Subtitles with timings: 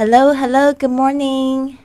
[0.00, 1.78] Hello, hello, good morning.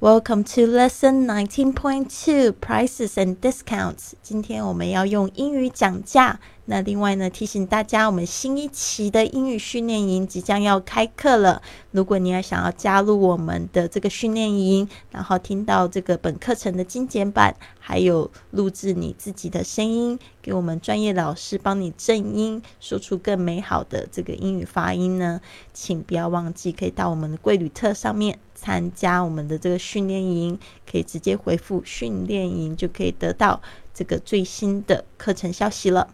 [0.00, 4.12] Welcome to lesson nineteen point two prices and discounts.
[4.22, 6.40] 今天我们要用英语讲价。
[6.65, 11.61] 那另外呢，提醒大家，我们新一期的英语训练营即将要开课了。
[11.91, 25.41] 如果你要想要加入我们的这个训练营，然后听到这个本课程的精简版，还有录制你自己的声音，给我们专业老师帮你正音，说出更美好的这个英语发音呢，
[25.73, 30.57] 请不要忘记可以到我们的贵旅特上面参加我们的这个训练营，
[30.89, 33.61] 可以直接回复训练营，就可以得到
[33.93, 36.07] 这个最新的课程消息了。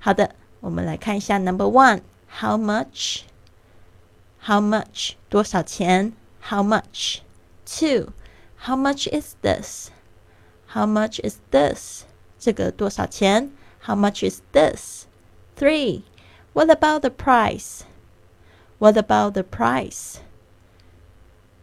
[0.00, 5.14] 好的，我们来看一下 Number One，How much？How much？
[5.28, 6.12] 多少钱？
[6.42, 12.04] How much？Two，How much is this？How much is this？
[12.38, 13.50] 这个多少钱？
[13.84, 20.16] How much is this？Three，What about the price？What about the price？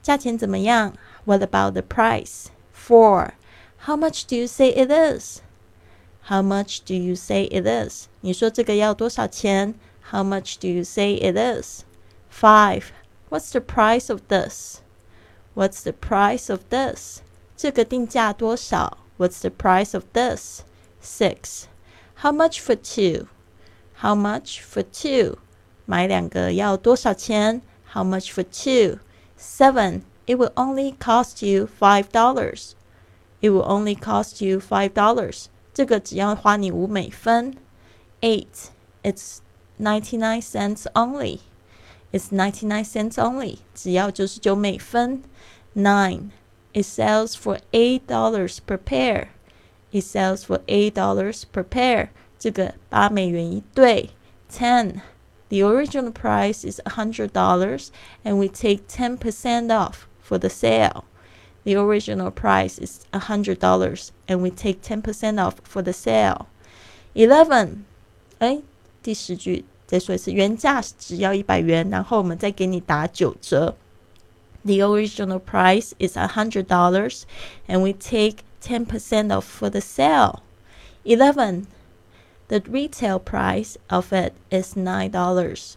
[0.01, 0.93] 价钱怎么样？
[1.25, 4.91] What about the price？Four，How much do you say it
[6.27, 8.07] is？how much do you say it is？
[8.21, 9.75] 你说这个要多少钱？
[10.11, 11.83] How much do you say it is?
[12.29, 12.91] Five.
[13.29, 14.81] What's the price of this?
[15.55, 17.21] What's the price of this?
[17.55, 18.97] 这个定价多少？
[19.17, 20.61] What's the price of this?
[21.01, 21.65] Six.
[22.15, 23.27] How much for two?
[24.01, 25.37] How much for two?
[25.85, 27.61] 买两个要多少钱？
[27.93, 28.99] How much for two?
[29.37, 30.01] Seven.
[30.25, 32.75] It will only cost you five dollars.
[33.41, 35.49] It will only cost you five dollars.
[35.77, 37.55] 这个只要花你五美分。
[38.21, 38.69] Eight,
[39.03, 39.39] it's
[39.79, 41.39] ninety nine cents only.
[42.11, 43.57] It's ninety nine cents only.
[43.73, 45.23] 只要九十九美分。
[45.75, 46.29] Nine,
[46.73, 49.29] it sells for eight dollars per pair.
[49.91, 52.09] It sells for eight dollars per pair.
[52.37, 54.11] 这个八美元一对。
[54.51, 55.01] Ten,
[55.49, 57.87] the original price is a hundred dollars,
[58.23, 61.05] and we take ten percent off for the sale.
[61.63, 65.93] The original price is a hundred dollars, and we take ten percent off for the
[65.93, 66.47] sale.
[67.15, 67.85] Eleven，
[68.39, 68.61] 哎，
[69.01, 73.75] 第十句再说一次，原价只要一百元，然后我们再给你打九折。
[74.65, 77.23] The original price is a hundred dollars,
[77.67, 80.39] and we take ten percent off for the sale.
[81.05, 81.67] Eleven,
[82.47, 85.75] the retail price of it is nine dollars.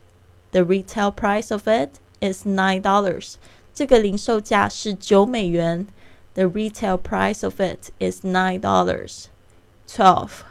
[0.53, 3.39] The retail price of it is nine dollars.
[3.75, 5.87] 这个零售价是九美元。
[6.35, 9.27] The retail price of it is nine dollars.
[9.89, 10.45] Twelve.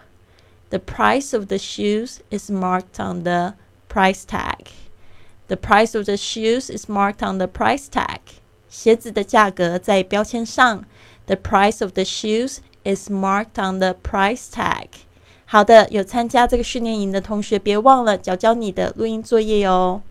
[0.69, 3.53] The price of the shoes is marked on the
[3.87, 4.67] price tag.
[5.47, 8.19] The price of the shoes is marked on the price tag.
[8.67, 10.85] 鞋子的价格在标签上。
[11.27, 14.87] The price of the shoes is marked on the price tag.
[15.45, 20.01] 好的，有参加这个训练营的同学，别忘了交交你的录音作业哟。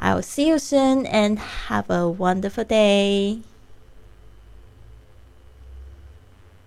[0.00, 3.40] I'll see you soon and have a wonderful day.